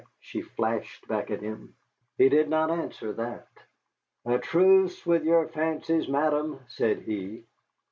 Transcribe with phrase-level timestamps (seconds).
[0.19, 1.75] she flashed back at him.
[2.17, 3.47] He did not answer that.
[4.25, 7.43] "A truce with your fancies, madam," said he.